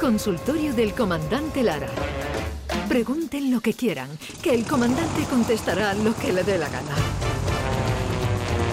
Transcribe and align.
Consultorio 0.00 0.72
del 0.72 0.94
Comandante 0.94 1.62
Lara. 1.62 1.88
Pregunten 2.88 3.50
lo 3.50 3.60
que 3.60 3.74
quieran, 3.74 4.08
que 4.42 4.54
el 4.54 4.64
comandante 4.64 5.24
contestará 5.28 5.94
lo 5.94 6.14
que 6.16 6.32
le 6.32 6.44
dé 6.44 6.58
la 6.58 6.68
gana. 6.68 7.25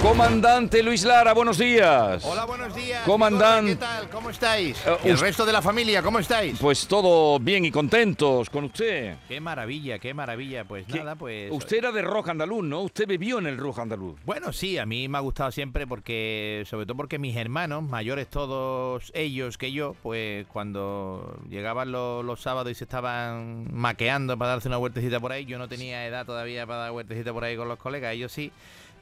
Comandante 0.04 0.84
Luis 0.84 1.05
Lara, 1.05 1.31
buenos 1.34 1.58
días. 1.58 2.26
Hola, 2.26 2.44
buenos 2.44 2.76
días. 2.76 3.04
Comandante. 3.05 3.71
¿Qué 3.71 3.78
tal? 3.78 4.10
¿Cómo 4.10 4.29
estáis? 4.31 4.78
Eh, 4.86 4.97
¿Y 5.06 5.08
el 5.08 5.17
resto 5.17 5.46
de 5.46 5.53
la 5.53 5.62
familia, 5.62 6.03
cómo 6.03 6.20
estáis? 6.20 6.60
Pues 6.60 6.85
todo 6.90 7.40
bien 7.40 7.63
y 7.63 7.72
contentos 7.72 8.49
con 8.49 8.66
usted. 8.66 9.16
Qué 9.29 9.39
maravilla, 9.39 9.99
qué 9.99 10.13
maravilla. 10.13 10.66
Pues 10.66 10.85
¿Qué- 10.88 10.99
nada, 10.99 11.16
pues... 11.16 11.49
Usted 11.53 11.78
era 11.78 11.94
de 11.94 12.02
rock 12.02 12.28
andaluz, 12.28 12.66
¿no? 12.66 12.81
Usted 12.81 13.08
bebió 13.08 13.39
en 13.39 13.47
el 13.47 13.58
rock 13.58 13.79
andaluz. 13.79 14.20
Bueno, 14.26 14.52
sí, 14.52 14.78
a 14.78 14.85
mí 14.85 15.08
me 15.08 15.20
ha 15.20 15.21
gustado 15.21 15.52
siempre 15.53 15.88
porque, 15.88 16.66
sobre 16.70 16.85
todo 16.85 16.98
porque 16.98 17.17
mis 17.17 17.38
hermanos, 17.38 17.81
mayores 17.84 18.27
todos 18.27 19.09
ellos 19.16 19.58
que 19.58 19.72
yo, 19.72 19.95
pues 20.04 20.45
cuando 20.48 21.40
llegaban 21.49 21.93
los, 21.93 22.26
los 22.26 22.41
sábados 22.41 22.73
y 22.73 22.76
se 22.76 22.84
estaban 22.84 23.73
maqueando 23.73 24.38
para 24.38 24.51
darse 24.51 24.67
una 24.67 24.76
vueltecita 24.77 25.21
por 25.21 25.31
ahí, 25.31 25.45
yo 25.45 25.57
no 25.57 25.70
tenía 25.70 26.05
edad 26.05 26.26
todavía 26.26 26.67
para 26.67 26.79
dar 26.79 26.91
vueltecita 26.91 27.31
por 27.31 27.45
ahí 27.45 27.55
con 27.55 27.70
los 27.70 27.79
colegas, 27.79 28.13
ellos 28.13 28.34
sí, 28.34 28.51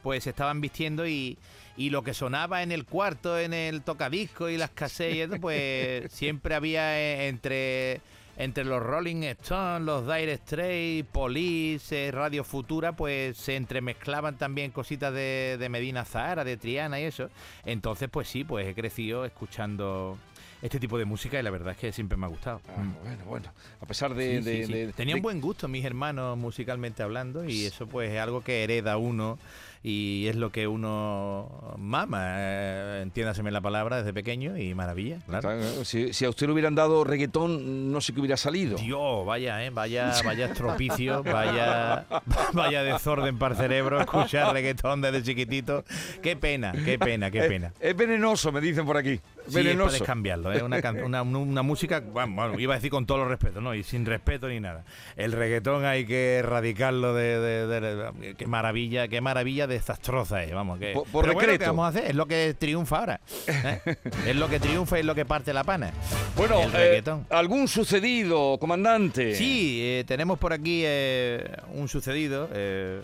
pues 0.03 0.23
se 0.23 0.29
estaban 0.31 0.61
vistiendo 0.61 1.07
y, 1.07 1.37
y 1.77 1.89
lo 1.89 2.03
que 2.03 2.13
sonaba 2.13 2.63
en 2.63 2.71
el 2.71 2.85
cuarto, 2.85 3.37
en 3.39 3.53
el 3.53 3.81
tocadisco 3.81 4.49
y 4.49 4.57
las 4.57 4.71
eso, 4.71 5.39
pues 5.39 6.11
siempre 6.13 6.55
había 6.55 6.99
eh, 6.99 7.27
entre 7.27 8.01
entre 8.37 8.63
los 8.63 8.81
Rolling 8.81 9.23
Stones, 9.23 9.81
los 9.85 10.07
Dire 10.07 10.35
Straits, 10.37 11.07
Police, 11.11 12.07
eh, 12.07 12.11
Radio 12.11 12.43
Futura, 12.43 12.93
pues 12.95 13.37
se 13.37 13.55
entremezclaban 13.55 14.37
también 14.37 14.71
cositas 14.71 15.13
de, 15.13 15.57
de 15.59 15.69
Medina 15.69 16.05
Zahara, 16.05 16.43
de 16.43 16.57
Triana 16.57 16.99
y 16.99 17.03
eso. 17.03 17.29
Entonces, 17.65 18.09
pues 18.09 18.27
sí, 18.29 18.43
pues 18.43 18.65
he 18.67 18.73
crecido 18.73 19.25
escuchando 19.25 20.17
este 20.61 20.79
tipo 20.79 20.97
de 20.97 21.05
música 21.05 21.39
y 21.39 21.43
la 21.43 21.51
verdad 21.51 21.73
es 21.73 21.77
que 21.77 21.91
siempre 21.91 22.17
me 22.17 22.25
ha 22.25 22.29
gustado. 22.29 22.61
Ah, 22.69 22.81
Mm. 22.81 22.93
bueno, 23.03 23.25
bueno. 23.25 23.53
A 23.81 23.85
pesar 23.85 24.15
de... 24.15 24.37
Sí, 24.41 24.49
de- 24.49 24.65
sí. 24.65 24.73
de- 24.73 24.93
Tenían 24.93 25.17
de- 25.17 25.21
buen 25.21 25.41
gusto 25.41 25.67
mis 25.67 25.83
hermanos 25.85 26.35
musicalmente 26.37 27.03
hablando 27.03 27.45
y 27.47 27.65
eso 27.65 27.85
pues 27.85 28.11
es 28.11 28.19
algo 28.19 28.43
que 28.43 28.63
hereda 28.63 28.97
uno 28.97 29.37
y 29.83 30.27
es 30.27 30.35
lo 30.35 30.51
que 30.51 30.67
uno 30.67 31.75
mama, 31.77 32.35
eh, 32.37 32.99
entiéndaseme 33.01 33.49
la 33.51 33.61
palabra, 33.61 33.97
desde 33.97 34.13
pequeño 34.13 34.57
y 34.57 34.75
maravilla, 34.75 35.17
claro. 35.25 35.83
Si, 35.83 36.13
si 36.13 36.25
a 36.25 36.29
usted 36.29 36.45
le 36.47 36.53
hubieran 36.53 36.75
dado 36.75 37.03
reggaetón, 37.03 37.91
no 37.91 37.99
sé 38.01 38.13
qué 38.13 38.19
hubiera 38.19 38.37
salido. 38.37 38.77
Dios, 38.77 39.25
vaya, 39.25 39.65
eh, 39.65 39.69
vaya, 39.71 40.13
vaya 40.23 40.45
estropicio, 40.45 41.23
vaya, 41.23 42.05
vaya 42.53 42.83
desorden 42.83 43.39
para 43.39 43.55
el 43.55 43.61
cerebro, 43.61 43.99
escuchar 43.99 44.53
reggaetón 44.53 45.01
desde 45.01 45.23
chiquitito. 45.23 45.83
Qué 46.21 46.35
pena, 46.35 46.73
qué 46.85 46.99
pena, 46.99 47.31
qué 47.31 47.39
Es- 47.39 47.47
pena. 47.47 47.73
Es, 47.79 47.95
venenoso, 47.95 48.51
me 48.51 48.61
dicen 48.61 48.85
por 48.85 48.97
aquí. 48.97 49.19
Sí, 49.47 49.55
venenoso. 49.55 49.89
puedes 49.89 50.03
cambiarlo, 50.03 50.51
es 50.51 50.61
una, 50.61 50.79
una, 51.03 51.21
una 51.23 51.61
música, 51.61 51.99
bueno, 52.01 52.59
iba 52.59 52.73
a 52.73 52.77
decir 52.77 52.91
con 52.91 53.05
todo 53.05 53.19
los 53.19 53.27
respeto, 53.27 53.59
no, 53.61 53.73
y 53.75 53.83
sin 53.83 54.05
respeto 54.05 54.47
ni 54.47 54.59
nada. 54.59 54.83
El 55.17 55.31
reggaetón 55.31 55.83
hay 55.85 56.05
que 56.05 56.35
erradicarlo 56.35 57.13
de, 57.13 57.39
de- 57.39 57.67
de- 57.67 57.81
de- 58.11 58.35
qué 58.35 58.47
maravilla, 58.47 59.07
qué 59.07 59.21
maravilla 59.21 59.67
desastrosa 59.67 60.43
es, 60.43 60.53
vamos, 60.53 60.79
que 60.79 60.93
Por- 60.93 61.05
por 61.07 61.23
pero 61.25 61.33
bueno, 61.33 61.57
¿qué 61.57 61.65
vamos 61.65 61.85
a 61.85 61.87
hacer? 61.89 62.05
Es 62.05 62.15
lo 62.15 62.25
que 62.27 62.53
triunfa 62.57 62.99
ahora. 62.99 63.21
¿eh? 63.47 63.81
es 64.27 64.35
lo 64.35 64.47
que 64.49 64.59
triunfa 64.59 64.97
y 64.97 64.99
es 65.01 65.05
lo 65.05 65.15
que 65.15 65.25
parte 65.25 65.53
la 65.53 65.63
pana. 65.63 65.91
Bueno, 66.35 66.61
el 66.61 66.69
eh, 66.69 66.77
reggaetón. 66.77 67.25
algún 67.29 67.67
sucedido, 67.67 68.57
comandante. 68.59 69.35
Sí, 69.35 69.79
eh, 69.81 70.03
tenemos 70.07 70.37
por 70.39 70.53
aquí 70.53 70.83
eh, 70.85 71.43
un 71.73 71.87
sucedido. 71.87 72.49
eh, 72.53 73.01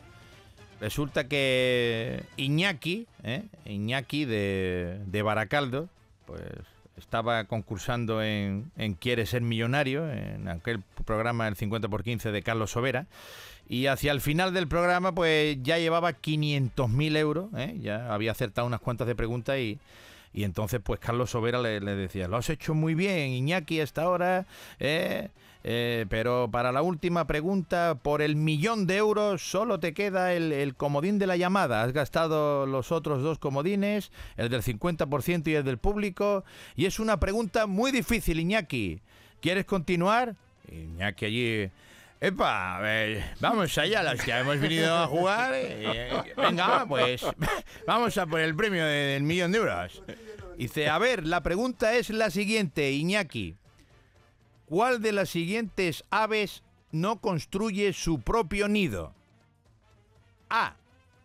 resulta 0.79 1.27
que 1.27 2.21
Iñaki, 2.37 3.07
eh, 3.23 3.43
Iñaki 3.65 4.25
de, 4.25 4.99
de 5.07 5.21
Baracaldo, 5.23 5.89
pues 6.27 6.43
estaba 6.97 7.45
concursando 7.45 8.21
en, 8.21 8.71
en 8.75 8.93
Quiere 8.93 9.25
ser 9.25 9.41
millonario, 9.41 10.11
en 10.11 10.47
aquel 10.47 10.83
programa 11.05 11.47
El 11.47 11.55
50 11.55 11.87
por 11.87 12.03
15 12.03 12.31
de 12.31 12.43
Carlos 12.43 12.71
Sobera. 12.71 13.07
Y 13.69 13.87
hacia 13.87 14.11
el 14.11 14.21
final 14.21 14.53
del 14.53 14.67
programa, 14.67 15.13
pues 15.13 15.57
ya 15.61 15.77
llevaba 15.77 16.13
500.000 16.13 17.17
euros, 17.17 17.49
¿eh? 17.57 17.75
ya 17.79 18.13
había 18.13 18.31
acertado 18.31 18.65
unas 18.67 18.79
cuantas 18.79 19.07
de 19.07 19.15
preguntas 19.15 19.57
y, 19.59 19.79
y 20.33 20.43
entonces, 20.43 20.79
pues 20.83 20.99
Carlos 20.99 21.31
Sobera 21.31 21.61
le, 21.61 21.79
decía, 21.79 22.27
lo 22.27 22.37
has 22.37 22.49
hecho 22.49 22.73
muy 22.73 22.95
bien, 22.95 23.31
Iñaki, 23.31 23.81
hasta 23.81 24.03
ahora, 24.03 24.45
¿eh? 24.79 25.29
Eh, 25.69 26.05
pero 26.09 26.47
para 26.49 26.71
la 26.71 26.81
última 26.81 27.27
pregunta, 27.27 27.99
por 28.01 28.21
el 28.21 28.37
millón 28.37 28.87
de 28.87 28.95
euros 28.95 29.41
solo 29.41 29.81
te 29.81 29.93
queda 29.93 30.31
el, 30.33 30.75
comodín 30.77 31.19
de 31.19 31.27
la 31.27 31.35
llamada. 31.35 31.83
Has 31.83 31.91
gastado 31.91 32.65
los 32.65 32.93
otros 32.93 33.21
dos 33.21 33.37
comodines, 33.37 34.09
el 34.37 34.47
del 34.47 34.61
50% 34.63 35.45
y 35.49 35.55
el 35.55 35.65
del 35.65 35.77
público. 35.77 36.45
Y 36.77 36.85
es 36.85 37.01
una 37.01 37.19
pregunta 37.19 37.67
muy 37.67 37.91
difícil, 37.91 38.39
Iñaki. 38.39 39.01
¿Quieres 39.41 39.65
continuar? 39.65 40.35
Iñaki 40.71 41.25
allí... 41.25 41.69
Epa, 42.21 42.79
eh, 42.83 43.23
vamos 43.41 43.77
allá, 43.77 44.01
las 44.03 44.23
que 44.23 44.31
hemos 44.31 44.59
venido 44.61 44.95
a 44.97 45.05
jugar. 45.05 45.51
eh, 45.53 46.33
venga, 46.37 46.85
pues 46.87 47.23
vamos 47.85 48.17
a 48.17 48.25
por 48.25 48.39
el 48.39 48.55
premio 48.55 48.85
de- 48.85 49.07
del 49.15 49.23
millón 49.23 49.51
de 49.51 49.57
euros. 49.57 50.01
Dice, 50.57 50.87
a 50.87 50.97
ver, 50.97 51.27
la 51.27 51.43
pregunta 51.43 51.93
es 51.97 52.09
la 52.09 52.31
siguiente, 52.31 52.89
Iñaki. 52.91 53.55
¿Cuál 54.67 55.01
de 55.01 55.13
las 55.13 55.29
siguientes 55.29 56.03
aves 56.09 56.61
no 56.91 57.21
construye 57.21 57.93
su 57.93 58.19
propio 58.19 58.67
nido? 58.67 59.13
A. 60.49 60.75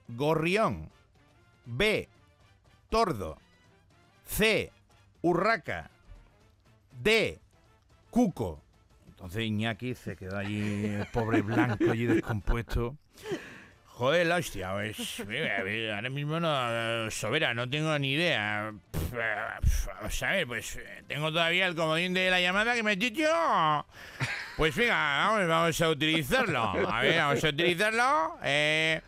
Gorrión. 0.06 0.91
B. 1.64 2.08
Tordo. 2.88 3.38
C. 4.25 4.70
Urraca. 5.22 5.91
D. 7.03 7.41
Cuco. 8.10 8.62
Entonces 9.08 9.42
Iñaki 9.42 9.97
se 9.97 10.14
quedó 10.14 10.38
allí, 10.38 10.84
el 10.84 11.06
pobre 11.06 11.42
blanco, 11.42 11.91
allí 11.91 12.06
descompuesto. 12.06 12.97
Joder, 13.86 14.26
la 14.26 14.36
hostia, 14.36 14.72
pues, 14.72 15.20
ahora 15.94 16.10
mismo 16.10 16.41
no, 16.41 17.10
Sobera, 17.10 17.54
no 17.54 17.69
tengo 17.69 17.97
ni 17.98 18.12
idea. 18.12 18.72
Eh, 19.12 19.34
Vamos 19.87 20.23
a 20.23 20.31
ver, 20.31 20.47
pues, 20.47 20.77
eh, 20.77 21.05
tengo 21.06 21.31
todavía 21.31 21.67
el 21.67 21.75
comodín 21.75 22.15
de 22.15 22.31
la 22.31 22.41
llamada 22.41 22.75
que 22.75 22.83
me 22.83 22.93
has 22.93 22.99
dicho. 22.99 23.25
Pues 24.56 24.75
venga, 24.75 24.95
vamos, 25.28 25.49
vamos 25.49 25.81
a 25.81 25.89
utilizarlo. 25.89 26.62
A 26.91 27.00
ver, 27.03 27.19
vamos 27.19 27.45
a 27.45 27.49
utilizarlo. 27.49 28.39
Eh, 28.43 29.01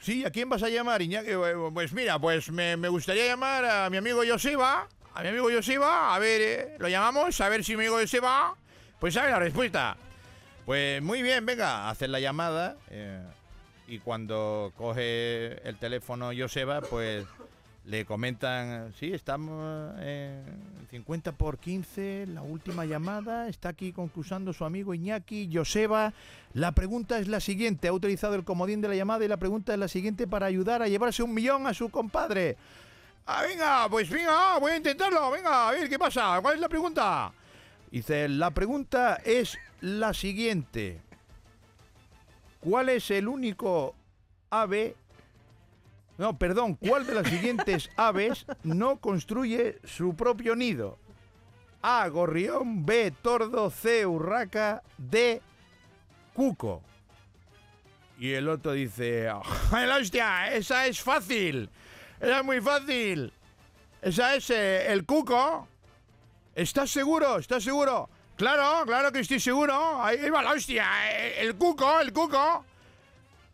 sí, 0.00 0.24
¿a 0.24 0.30
quién 0.30 0.48
vas 0.48 0.62
a 0.62 0.68
llamar, 0.68 1.02
Iñaki? 1.02 1.30
Eh, 1.30 1.54
Pues 1.72 1.92
mira, 1.92 2.18
pues 2.18 2.50
me, 2.50 2.76
me 2.76 2.88
gustaría 2.88 3.26
llamar 3.26 3.64
a 3.64 3.90
mi 3.90 3.96
amigo 3.96 4.22
Joseba. 4.26 4.86
A 5.14 5.22
mi 5.22 5.28
amigo 5.28 5.48
Joseba, 5.50 6.14
a 6.14 6.18
ver, 6.18 6.40
eh, 6.42 6.76
lo 6.78 6.88
llamamos, 6.88 7.40
a 7.40 7.48
ver 7.48 7.64
si 7.64 7.74
mi 7.74 7.84
amigo 7.86 7.98
Joseba, 7.98 8.54
pues 9.00 9.14
sabe 9.14 9.30
la 9.30 9.38
respuesta. 9.38 9.96
Pues 10.66 11.00
muy 11.02 11.22
bien, 11.22 11.46
venga, 11.46 11.88
hacer 11.88 12.10
la 12.10 12.20
llamada. 12.20 12.76
eh, 12.90 13.22
y 13.88 13.98
cuando 14.00 14.72
coge 14.76 15.66
el 15.66 15.78
teléfono 15.78 16.32
Joseba, 16.36 16.80
pues 16.82 17.24
le 17.86 18.04
comentan, 18.04 18.92
sí, 18.98 19.12
estamos 19.12 19.94
en 20.00 20.42
50 20.90 21.32
por 21.32 21.58
15, 21.58 22.26
la 22.26 22.42
última 22.42 22.84
llamada, 22.84 23.48
está 23.48 23.68
aquí 23.68 23.92
concursando 23.92 24.52
su 24.52 24.64
amigo 24.64 24.92
Iñaki, 24.92 25.48
Joseba. 25.52 26.12
La 26.52 26.72
pregunta 26.72 27.20
es 27.20 27.28
la 27.28 27.38
siguiente, 27.38 27.86
ha 27.86 27.92
utilizado 27.92 28.34
el 28.34 28.42
comodín 28.42 28.80
de 28.80 28.88
la 28.88 28.96
llamada 28.96 29.24
y 29.24 29.28
la 29.28 29.36
pregunta 29.36 29.72
es 29.72 29.78
la 29.78 29.86
siguiente 29.86 30.26
para 30.26 30.46
ayudar 30.46 30.82
a 30.82 30.88
llevarse 30.88 31.22
un 31.22 31.32
millón 31.32 31.68
a 31.68 31.74
su 31.74 31.88
compadre. 31.88 32.56
Ah, 33.24 33.42
venga, 33.42 33.88
pues 33.88 34.10
venga, 34.10 34.58
voy 34.58 34.72
a 34.72 34.76
intentarlo, 34.76 35.30
venga, 35.30 35.68
a 35.68 35.72
ver 35.72 35.88
qué 35.88 35.98
pasa, 35.98 36.40
¿cuál 36.42 36.56
es 36.56 36.60
la 36.60 36.68
pregunta? 36.68 37.32
Dice, 37.92 38.28
la 38.28 38.50
pregunta 38.50 39.20
es 39.24 39.56
la 39.80 40.12
siguiente. 40.12 41.00
¿Cuál 42.58 42.88
es 42.88 43.12
el 43.12 43.28
único 43.28 43.94
ave... 44.50 44.96
No, 46.18 46.38
perdón, 46.38 46.74
¿cuál 46.76 47.06
de 47.06 47.14
las 47.14 47.28
siguientes 47.28 47.90
aves 47.96 48.46
no 48.62 48.98
construye 48.98 49.78
su 49.84 50.14
propio 50.14 50.56
nido? 50.56 50.98
A, 51.82 52.08
gorrión, 52.08 52.84
B, 52.86 53.12
tordo, 53.22 53.70
C, 53.70 54.06
urraca, 54.06 54.82
D, 54.98 55.40
cuco. 56.34 56.82
Y 58.18 58.32
el 58.32 58.48
otro 58.48 58.72
dice, 58.72 59.28
¡ay, 59.70 59.86
la 59.86 59.96
hostia! 59.96 60.52
Esa 60.54 60.86
es 60.86 61.00
fácil, 61.02 61.68
esa 62.18 62.38
es 62.38 62.44
muy 62.44 62.60
fácil. 62.60 63.32
Esa 64.00 64.34
es 64.36 64.48
eh, 64.50 64.90
el 64.92 65.04
cuco. 65.04 65.68
¿Estás 66.54 66.90
seguro? 66.90 67.38
¿Estás 67.38 67.62
seguro? 67.62 68.08
Claro, 68.36 68.84
claro 68.86 69.12
que 69.12 69.20
estoy 69.20 69.40
seguro. 69.40 70.02
Ahí 70.02 70.30
va 70.30 70.42
la 70.42 70.52
hostia. 70.52 70.86
eh, 71.12 71.34
El 71.40 71.56
cuco, 71.56 72.00
el 72.00 72.12
cuco. 72.12 72.64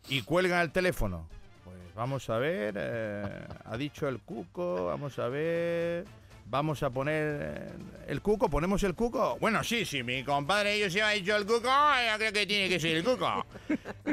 Y 0.09 0.21
cuelgan 0.21 0.61
el 0.61 0.71
teléfono. 0.71 1.27
Pues 1.63 1.77
vamos 1.95 2.29
a 2.29 2.37
ver. 2.37 2.75
eh, 2.77 3.45
ha 3.65 3.77
dicho 3.77 4.07
el 4.07 4.19
cuco. 4.19 4.85
Vamos 4.85 5.17
a 5.19 5.27
ver. 5.27 6.05
Vamos 6.45 6.83
a 6.83 6.89
poner 6.89 7.39
eh, 7.41 7.71
el 8.07 8.21
cuco. 8.21 8.49
¿Ponemos 8.49 8.83
el 8.83 8.95
cuco? 8.95 9.37
Bueno, 9.39 9.63
sí, 9.63 9.85
sí. 9.85 10.03
Mi 10.03 10.23
compadre 10.23 10.73
ellos 10.75 10.91
se 10.93 11.01
ha 11.01 11.09
dicho 11.09 11.35
el 11.35 11.45
cuco. 11.45 11.69
Yo 11.69 12.17
creo 12.17 12.33
que 12.33 12.45
tiene 12.45 12.69
que 12.69 12.79
ser 12.79 12.97
el 12.97 13.03
cuco. 13.03 13.45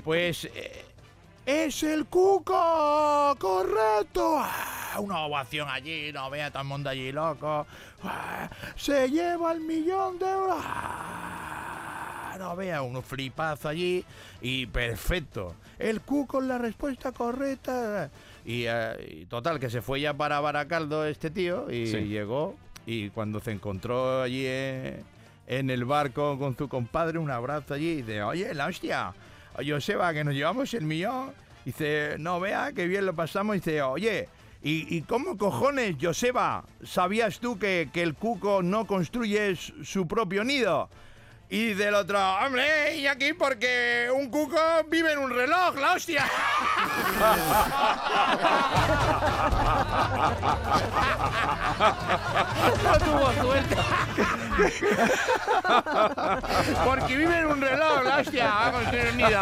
Pues. 0.05 0.45
eh, 0.47 0.85
¡Es 1.47 1.83
el 1.83 2.05
cuco! 2.05 3.35
¡Correcto! 3.41 4.37
¡Ah! 4.39 4.99
una 4.99 5.21
ovación 5.21 5.69
allí, 5.69 6.13
no 6.13 6.29
vea 6.31 6.51
todo 6.51 6.63
el 6.63 6.69
mundo 6.69 6.91
allí 6.91 7.11
loco. 7.11 7.67
¡Ah! 8.05 8.49
Se 8.77 9.09
lleva 9.11 9.53
el 9.53 9.61
millón 9.61 10.19
de 10.19 10.27
euros. 10.31 10.57
¡Ah! 10.61 11.40
No 12.41 12.57
vea 12.57 12.81
un 12.81 13.03
flipazo 13.03 13.69
allí 13.69 14.03
y 14.41 14.65
perfecto. 14.65 15.55
El 15.79 16.01
Q 16.01 16.27
con 16.27 16.49
la 16.49 16.57
respuesta 16.57 17.13
correcta. 17.13 18.11
Y, 18.47 18.65
eh, 18.67 19.19
y 19.21 19.27
total, 19.27 19.61
que 19.61 19.69
se 19.69 19.83
fue 19.83 20.01
ya 20.01 20.15
para 20.15 20.41
Baracaldo 20.41 21.05
este 21.05 21.29
tío 21.31 21.71
y 21.71 21.87
Sí. 21.87 21.99
llegó 22.09 22.57
y 22.87 23.11
cuando 23.11 23.41
se 23.41 23.51
encontró 23.53 24.23
allí 24.23 24.47
en, 24.47 25.05
en 25.47 25.69
el 25.69 25.85
barco 25.85 26.39
con 26.39 26.57
su 26.57 26.67
compadre, 26.67 27.19
un 27.19 27.31
abrazo 27.31 27.75
allí, 27.75 27.91
y 27.91 27.97
dice, 27.97 28.23
oye, 28.23 28.55
la 28.55 28.69
hostia, 28.69 29.13
Joseba, 29.65 30.15
que 30.15 30.25
nos 30.25 30.33
llevamos 30.33 30.73
el 30.73 30.85
millón. 30.87 31.33
Dice, 31.67 32.17
no, 32.19 32.41
vea, 32.41 32.73
qué 32.75 32.87
bien 32.87 33.05
lo 33.05 33.15
pasamos. 33.15 33.57
Dice, 33.57 33.83
oye, 33.83 34.31
¿y, 34.63 34.97
y 34.97 35.03
cómo 35.03 35.37
cojones, 35.37 35.97
Joseba, 36.01 36.65
sabías 36.83 37.39
tú 37.39 37.59
que, 37.59 37.91
que 37.93 38.03
el 38.03 38.15
cuco 38.15 38.63
no 38.63 38.87
construye 38.87 39.55
su 39.57 40.09
propio 40.09 40.43
nido? 40.43 40.89
Y 41.53 41.75
del 41.75 41.95
otro, 41.95 42.17
hombre, 42.37 42.95
y 42.95 43.09
aquí 43.09 43.33
porque 43.33 44.09
un 44.15 44.31
cuco 44.31 44.57
vive 44.87 45.11
en 45.13 45.19
un 45.19 45.31
reloj, 45.31 45.75
la 45.81 45.95
hostia. 45.95 46.25
No 52.85 52.99
tuvo 52.99 53.33
suerte. 53.43 53.77
Porque 56.85 57.17
vive 57.17 57.39
en 57.39 57.47
un 57.47 57.61
reloj, 57.61 58.05
la 58.05 58.19
hostia. 58.19 58.47
Va 58.47 58.67
a 58.67 58.73
construir 58.73 59.09
un 59.11 59.17
nido. 59.17 59.41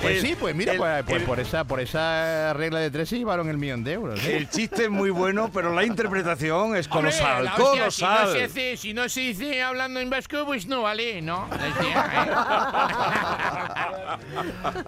Pues 0.00 0.16
El- 0.16 0.22
sí, 0.26 0.36
pues 0.38 0.54
mira, 0.54 0.72
el- 0.72 0.78
pues, 0.78 1.02
pues 1.04 1.16
el- 1.20 1.26
por 1.26 1.40
esa 1.40 1.64
por 1.64 1.80
esa 1.80 2.52
regla 2.54 2.78
de 2.80 2.90
tres 2.90 3.08
se 3.08 3.18
llevaron 3.18 3.48
el 3.48 3.56
millón 3.58 3.82
de 3.84 3.92
euros. 3.94 4.24
¿eh? 4.24 4.36
El 4.36 4.48
chiste 4.48 4.84
es 4.84 4.90
muy 4.90 5.10
bueno, 5.10 5.50
pero 5.52 5.74
la 5.74 5.84
interpretación 5.84 6.76
es 6.76 6.86
Hombre, 6.86 7.10
colosal, 7.10 7.46
hostia, 7.48 7.56
colosal. 7.64 7.90
Si 7.92 8.04
no, 8.04 8.32
se 8.38 8.44
hace, 8.44 8.76
si 8.76 8.94
no 8.94 9.08
se 9.08 9.20
dice 9.20 9.62
hablando 9.62 9.98
en 10.00 10.08
vasco, 10.10 10.44
pues 10.46 10.66
no 10.66 10.82
vale, 10.82 11.20
¿no? 11.22 11.48
Hostia, 11.50 12.10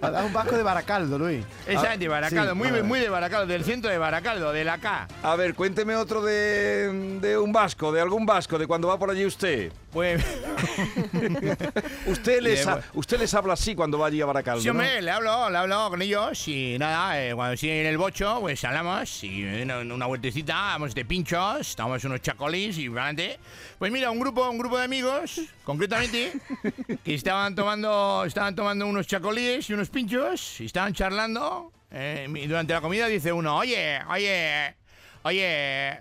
Es 0.01 0.25
un 0.25 0.33
vasco 0.33 0.55
de 0.55 0.63
Baracaldo, 0.63 1.17
Luis. 1.19 1.43
¿eh? 1.67 1.73
Esa 1.73 1.97
de 1.97 2.07
Baracaldo, 2.07 2.53
sí, 2.53 2.57
muy, 2.57 2.81
muy 2.83 2.99
de 2.99 3.09
Baracaldo, 3.09 3.47
del 3.47 3.63
centro 3.63 3.91
de 3.91 3.97
Baracaldo, 3.97 4.51
de 4.51 4.63
la 4.63 4.77
K. 4.77 5.07
A 5.23 5.35
ver, 5.35 5.53
cuénteme 5.55 5.95
otro 5.95 6.21
de, 6.21 7.17
de 7.19 7.37
un 7.37 7.51
vasco, 7.51 7.91
de 7.91 8.01
algún 8.01 8.25
vasco, 8.25 8.57
de 8.57 8.67
cuando 8.67 8.87
va 8.87 8.97
por 8.97 9.09
allí 9.11 9.25
usted. 9.25 9.71
Pues 9.91 10.23
Usted 12.05 12.41
les, 12.41 12.65
ha- 12.67 12.81
usted 12.93 13.19
les 13.19 13.33
habla 13.33 13.53
así 13.53 13.75
cuando 13.75 13.97
va 13.99 14.07
allí 14.07 14.21
a 14.21 14.25
Baracaldo, 14.25 14.61
Sí, 14.61 14.67
¿no? 14.67 14.71
hombre, 14.71 15.01
le 15.01 15.11
hablo, 15.11 15.49
le 15.49 15.57
hablo 15.57 15.89
con 15.89 16.01
ellos 16.01 16.47
y 16.47 16.77
nada, 16.79 17.21
eh, 17.23 17.33
cuando 17.35 17.53
estoy 17.53 17.69
en 17.69 17.85
el 17.87 17.97
bocho, 17.97 18.37
pues 18.41 18.63
hablamos 18.63 19.23
y 19.23 19.43
una, 19.43 19.79
una 19.79 20.05
vueltecita, 20.05 20.53
vamos 20.55 20.93
de 20.95 21.05
pinchos, 21.05 21.75
tomamos 21.75 22.03
unos 22.03 22.21
chacolis 22.21 22.77
y 22.77 22.87
adelante. 22.87 23.39
Pues 23.79 23.91
mira, 23.91 24.11
un 24.11 24.19
grupo, 24.19 24.47
un 24.49 24.57
grupo 24.57 24.77
de 24.77 24.85
amigos, 24.85 25.41
concretamente, 25.63 26.33
que 27.03 27.13
estaban 27.13 27.55
tomando, 27.55 28.23
estaban 28.25 28.55
tomando 28.55 28.85
unos 28.87 29.07
chacolíes 29.07 29.69
y 29.69 29.73
unos 29.73 29.89
pinchos 29.89 30.59
y 30.61 30.65
estaban 30.65 30.93
charlando. 30.93 31.71
eh, 31.91 32.27
y 32.33 32.47
durante 32.47 32.73
la 32.73 32.81
comida 32.81 33.07
dice 33.07 33.31
uno, 33.33 33.57
oye, 33.57 33.99
oye, 34.09 34.75
oye, 35.23 35.99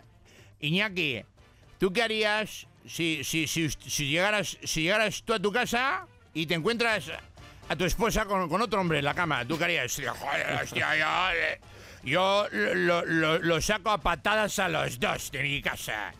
Iñaki, 0.60 1.22
¿tú 1.78 1.92
qué 1.92 2.02
harías 2.02 2.66
si, 2.90 3.22
si, 3.24 3.46
si, 3.46 3.68
si 3.70 4.08
llegaras, 4.08 4.58
si 4.64 4.82
llegaras 4.82 5.22
tú 5.22 5.34
a 5.34 5.38
tu 5.38 5.52
casa 5.52 6.06
y 6.34 6.46
te 6.46 6.54
encuentras 6.54 7.04
a 7.68 7.76
tu 7.76 7.84
esposa 7.84 8.24
con, 8.24 8.48
con 8.48 8.60
otro 8.60 8.80
hombre 8.80 8.98
en 8.98 9.04
la 9.04 9.14
cama? 9.14 9.44
¿Tú? 9.44 9.56
Y, 9.56 9.58
Joder, 10.14 10.66
yo, 10.74 11.30
eh, 11.32 11.60
yo 12.02 12.46
lo, 12.50 13.04
lo- 13.04 13.38
saco 13.60 13.90
a 13.90 13.98
patadas 13.98 14.58
a 14.58 14.68
los 14.68 14.98
dos 14.98 15.30
de 15.30 15.42
mi 15.42 15.62
casa. 15.62 16.12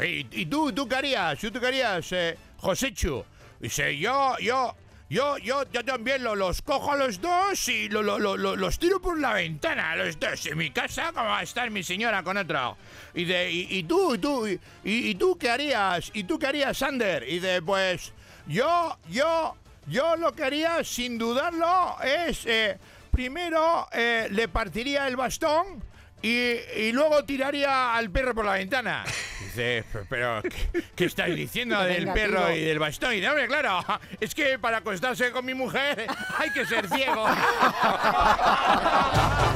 ¿Y, 0.00 0.26
y 0.32 0.46
tú, 0.46 0.72
tú 0.72 0.88
qué 0.88 0.96
harías? 0.96 1.38
¿Tú, 1.38 1.50
harías, 1.66 2.10
eh, 2.12 2.36
Josechu? 2.58 3.24
Dice, 3.60 3.96
yo, 3.96 4.36
yo, 4.38 4.74
yo, 5.12 5.36
yo, 5.38 5.64
yo 5.70 5.84
también 5.84 6.22
lo- 6.24 6.34
los 6.34 6.62
cojo 6.62 6.92
a 6.92 6.96
los 6.96 7.20
dos 7.20 7.68
y 7.68 7.88
lo- 7.90 8.02
lo- 8.02 8.18
lo- 8.18 8.36
lo- 8.38 8.56
los 8.56 8.78
tiro 8.78 9.00
por 9.00 9.20
la 9.20 9.34
ventana 9.34 9.94
los 9.96 10.18
dos. 10.18 10.46
En 10.46 10.56
mi 10.56 10.70
casa, 10.70 11.12
¿cómo 11.12 11.26
va 11.28 11.38
a 11.40 11.42
estar 11.42 11.70
mi 11.70 11.82
señora 11.82 12.22
con 12.22 12.36
otro? 12.38 12.76
Y 13.14 13.24
de, 13.24 13.50
y, 13.50 13.66
y 13.78 13.82
tú, 13.84 14.14
y 14.14 14.18
tú, 14.18 14.46
y, 14.48 14.58
y 14.84 15.14
tú 15.16 15.36
qué 15.36 15.50
harías? 15.50 16.10
¿Y 16.14 16.24
tú 16.24 16.38
qué 16.38 16.46
harías, 16.46 16.78
Sander? 16.78 17.28
Y 17.28 17.40
de, 17.40 17.60
pues, 17.60 18.12
yo, 18.46 18.96
yo, 19.10 19.54
yo 19.86 20.16
lo 20.16 20.32
que 20.32 20.44
haría, 20.44 20.82
sin 20.82 21.18
dudarlo, 21.18 21.96
es, 22.02 22.46
eh, 22.46 22.78
primero, 23.10 23.86
eh, 23.92 24.28
le 24.30 24.48
partiría 24.48 25.06
el 25.08 25.16
bastón 25.16 25.82
y, 26.22 26.56
y 26.76 26.92
luego 26.92 27.24
tiraría 27.24 27.94
al 27.94 28.10
perro 28.10 28.34
por 28.34 28.44
la 28.44 28.52
ventana. 28.52 29.04
Dice, 29.40 29.84
pero 30.08 30.40
¿qué, 30.42 30.82
qué 30.94 31.04
estáis 31.04 31.36
diciendo 31.36 31.80
del 31.82 32.10
perro 32.12 32.50
y 32.52 32.60
del 32.60 32.78
bastón? 32.78 33.12
Y 33.12 33.16
dice, 33.16 33.28
hombre, 33.28 33.48
claro, 33.48 33.84
es 34.20 34.34
que 34.34 34.58
para 34.58 34.78
acostarse 34.78 35.30
con 35.30 35.44
mi 35.44 35.54
mujer 35.54 36.06
hay 36.38 36.50
que 36.52 36.64
ser 36.64 36.88
ciego. 36.88 37.26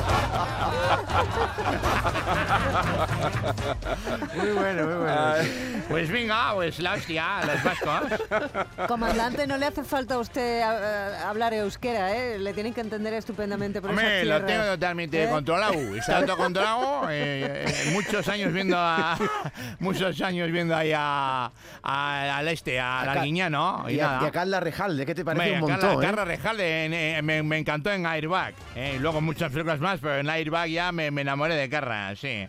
Muy 4.37 4.51
bueno, 4.53 4.85
muy 4.87 4.95
bueno. 4.95 5.33
Ay, 5.35 5.83
Pues 5.89 6.11
venga, 6.11 6.53
pues 6.55 6.79
la 6.81 6.95
hostia, 6.95 7.25
los 7.47 7.63
vascos. 7.63 8.21
Comandante, 8.89 9.47
no 9.47 9.57
le 9.57 9.67
hace 9.67 9.85
falta 9.85 10.15
a 10.15 10.19
usted 10.19 10.61
eh, 10.61 11.17
hablar 11.25 11.55
euskera, 11.55 12.15
¿eh? 12.17 12.39
Le 12.39 12.53
tienen 12.53 12.75
que 12.75 12.81
entender 12.81 13.15
estupendamente 13.15 13.81
por 13.81 13.91
Hombre, 13.91 14.23
esas 14.23 14.27
lo 14.29 14.47
tierras. 14.47 14.47
tengo 14.65 14.75
totalmente 14.75 15.25
¿Eh? 15.25 15.29
controlado. 15.29 15.75
Está 15.97 16.25
todo 16.27 16.37
controlado. 16.37 17.09
eh, 17.11 17.65
eh, 17.67 17.91
muchos 17.93 18.29
años 18.29 18.53
viendo 18.53 18.77
a, 18.79 19.17
muchos 19.79 20.21
años 20.21 20.51
viendo 20.51 20.77
ahí 20.77 20.93
a, 20.95 21.51
a- 21.83 22.37
al 22.37 22.49
este, 22.49 22.79
a 22.81 23.01
Acá- 23.03 23.13
Arguiñano. 23.13 23.85
Y, 23.89 24.01
a, 24.01 24.19
y 24.23 24.27
a 24.27 24.31
Carla 24.31 24.61
Rejalde, 24.61 25.07
¿qué 25.07 25.15
te 25.15 25.25
parece 25.25 25.55
Hombre, 25.55 25.63
un 25.63 25.69
Carla- 25.71 25.87
montón, 25.89 26.03
eh? 26.03 26.07
Carla 26.07 26.25
Rejalde, 26.25 26.85
en, 26.87 26.95
eh, 26.95 27.23
me, 27.23 27.43
me 27.43 27.59
encantó 27.59 27.91
en 27.93 28.07
Airbag. 28.07 28.55
eh, 28.75 28.95
y 28.97 28.99
luego 28.99 29.21
muchas 29.21 29.51
películas 29.51 29.81
más, 29.81 29.99
pero 30.01 30.16
en 30.19 30.31
Airbag 30.31 30.69
ya 30.71 30.93
me, 30.93 31.11
me 31.11 31.23
enamoré 31.23 31.55
de 31.55 31.69
Carla, 31.69 32.15
sí. 32.17 32.47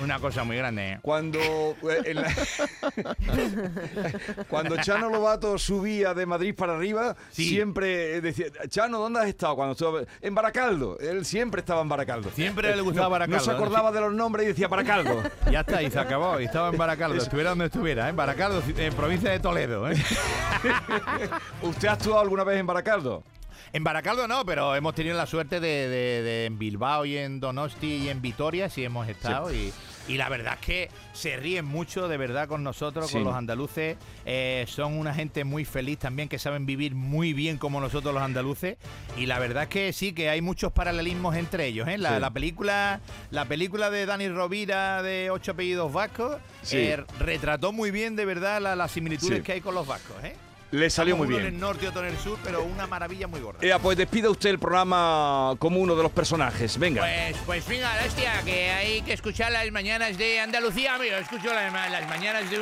Una 0.00 0.20
cosa 0.20 0.44
muy 0.44 0.56
grande. 0.56 1.00
Cuando, 1.02 1.40
eh, 1.40 2.02
en 2.04 2.22
la- 2.22 2.32
cuando 4.48 4.76
Chano 4.76 5.10
Lobato 5.10 5.58
subía 5.58 6.14
de 6.14 6.24
Madrid 6.24 6.54
para 6.54 6.76
arriba, 6.76 7.16
Sí. 7.32 7.48
siempre 7.48 8.20
decía, 8.20 8.46
Chano, 8.68 9.00
¿dónde 9.00 9.18
has 9.18 9.26
estado? 9.26 9.56
Cuando 9.56 9.72
estuvo 9.72 10.00
en 10.20 10.34
Baracaldo. 10.36 10.98
Él 11.00 11.24
siempre 11.24 11.60
estaba 11.60 11.82
en 11.82 11.88
Baracaldo. 11.88 12.30
Siempre 12.30 12.76
le 12.76 12.82
gustaba 12.82 13.06
No- 13.06 13.10
Baracaldo, 13.10 13.38
No 13.38 13.42
se 13.44 13.50
acordaba 13.50 13.90
de 13.90 14.00
los 14.00 14.12
nombres 14.12 14.44
y 14.44 14.48
decía 14.50 14.68
Baracaldo. 14.68 15.20
ya 15.50 15.60
está, 15.60 15.82
y 15.82 15.90
se 15.90 15.98
acabó. 15.98 16.38
Y 16.40 16.44
estaba 16.44 16.68
en 16.68 16.76
Baracaldo, 16.78 17.16
estuviera 17.16 17.50
donde 17.50 17.64
estuviera, 17.66 18.08
¿eh? 18.08 18.12
Baracaldo, 18.12 18.62
en 18.76 18.94
provincia 18.94 19.30
de 19.32 19.40
Toledo, 19.40 19.90
¿eh? 19.90 19.96
¿Usted 21.62 21.88
ha 21.88 21.92
actuado 21.92 22.20
alguna 22.20 22.44
vez 22.44 22.58
en 22.60 22.66
Baracaldo? 22.66 23.24
En 23.72 23.84
Baracaldo 23.84 24.26
no, 24.28 24.44
pero 24.44 24.74
hemos 24.74 24.94
tenido 24.94 25.16
la 25.16 25.26
suerte 25.26 25.60
de, 25.60 25.88
de- 25.88 26.22
de 26.22 26.44
en 26.46 26.58
Bilbao 26.58 27.04
y 27.04 27.16
en 27.16 27.40
Donosti 27.40 27.86
y 28.04 28.08
en 28.08 28.20
Vitoria 28.22 28.68
sí 28.70 28.84
hemos 28.84 29.08
estado 29.08 29.52
y, 29.52 29.72
y 30.08 30.16
la 30.16 30.28
verdad 30.28 30.54
es 30.60 30.66
que 30.66 30.90
se 31.12 31.36
ríen 31.36 31.64
mucho 31.66 32.08
de 32.08 32.16
verdad 32.16 32.48
con 32.48 32.62
nosotros, 32.64 33.08
Sí. 33.08 33.14
con 33.14 33.24
los 33.24 33.34
andaluces. 33.34 33.96
Eh, 34.24 34.64
son 34.68 34.94
una 34.94 35.12
gente 35.14 35.44
muy 35.44 35.64
feliz 35.64 35.98
también 35.98 36.28
que 36.28 36.38
saben 36.38 36.64
vivir 36.66 36.94
muy 36.94 37.32
bien 37.34 37.58
como 37.58 37.80
nosotros 37.80 38.14
los 38.14 38.22
andaluces 38.22 38.76
y 39.16 39.26
la 39.26 39.38
verdad 39.38 39.64
es 39.64 39.68
que 39.68 39.92
sí 39.92 40.12
que 40.12 40.30
hay 40.30 40.40
muchos 40.40 40.72
paralelismos 40.72 41.36
entre 41.36 41.66
ellos. 41.66 41.86
¿eh? 41.88 41.98
La, 41.98 42.14
Sí. 42.14 42.20
la 42.20 42.30
película 42.30 43.00
la 43.30 43.44
película 43.44 43.90
de 43.90 44.06
Dani 44.06 44.28
Rovira 44.28 45.02
de 45.02 45.30
Ocho 45.30 45.52
apellidos 45.52 45.92
vascos 45.92 46.36
eh, 46.72 47.04
retrató 47.18 47.72
muy 47.72 47.90
bien 47.90 48.16
de 48.16 48.24
verdad 48.24 48.60
la- 48.62 48.76
las 48.76 48.90
similitudes 48.92 49.42
que 49.42 49.52
hay 49.52 49.60
con 49.60 49.74
los 49.74 49.86
vascos. 49.86 50.16
¿eh? 50.24 50.34
Le 50.70 50.90
salió 50.90 51.16
muy 51.16 51.26
Uno 51.28 51.36
en 51.38 51.42
bien. 51.44 51.54
el 51.54 51.60
norte 51.60 51.86
y 51.86 51.88
otro 51.88 52.02
en 52.04 52.08
el 52.14 52.18
sur, 52.18 52.38
pero 52.44 52.62
una 52.62 52.86
maravilla 52.86 53.26
muy 53.26 53.40
gorda. 53.40 53.58
Ea, 53.62 53.78
pues 53.78 53.96
despida 53.96 54.28
usted 54.28 54.50
el 54.50 54.58
programa 54.58 55.54
como 55.58 55.80
uno 55.80 55.96
de 55.96 56.02
los 56.02 56.12
personajes. 56.12 56.78
Venga. 56.78 57.00
Pues, 57.00 57.36
pues 57.46 57.66
venga, 57.68 57.90
hostia, 58.06 58.42
que 58.44 58.70
hay 58.70 59.00
que 59.02 59.14
escuchar 59.14 59.50
las 59.50 59.70
mañanas 59.72 60.18
de 60.18 60.40
Andalucía. 60.40 60.98
Mira, 60.98 61.20
escucho 61.20 61.52
las, 61.54 61.72
las 61.90 62.08
mañanas 62.08 62.50
de, 62.50 62.58